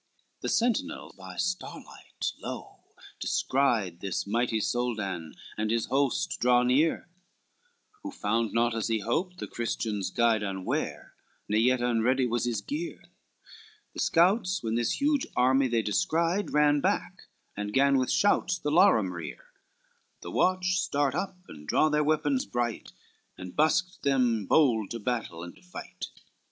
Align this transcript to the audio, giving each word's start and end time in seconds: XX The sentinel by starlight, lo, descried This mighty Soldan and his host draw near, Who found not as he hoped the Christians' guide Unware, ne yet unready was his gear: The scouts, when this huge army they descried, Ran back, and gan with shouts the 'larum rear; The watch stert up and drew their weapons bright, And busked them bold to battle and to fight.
XX 0.01 0.41
The 0.41 0.49
sentinel 0.49 1.13
by 1.15 1.35
starlight, 1.37 2.33
lo, 2.39 2.79
descried 3.19 3.99
This 3.99 4.25
mighty 4.25 4.59
Soldan 4.59 5.35
and 5.59 5.69
his 5.69 5.85
host 5.85 6.39
draw 6.39 6.63
near, 6.63 7.07
Who 8.01 8.09
found 8.09 8.51
not 8.51 8.73
as 8.73 8.87
he 8.87 9.01
hoped 9.01 9.37
the 9.37 9.45
Christians' 9.45 10.09
guide 10.09 10.41
Unware, 10.41 11.13
ne 11.47 11.59
yet 11.59 11.81
unready 11.83 12.25
was 12.25 12.45
his 12.45 12.61
gear: 12.61 13.03
The 13.93 13.99
scouts, 13.99 14.63
when 14.63 14.73
this 14.73 14.99
huge 14.99 15.27
army 15.35 15.67
they 15.67 15.83
descried, 15.83 16.49
Ran 16.51 16.81
back, 16.81 17.27
and 17.55 17.71
gan 17.71 17.99
with 17.99 18.09
shouts 18.09 18.57
the 18.57 18.71
'larum 18.71 19.13
rear; 19.13 19.51
The 20.21 20.31
watch 20.31 20.79
stert 20.79 21.13
up 21.13 21.37
and 21.47 21.67
drew 21.67 21.91
their 21.91 22.03
weapons 22.03 22.47
bright, 22.47 22.91
And 23.37 23.55
busked 23.55 24.01
them 24.01 24.47
bold 24.47 24.89
to 24.89 24.99
battle 24.99 25.43
and 25.43 25.55
to 25.57 25.61
fight. 25.61 26.07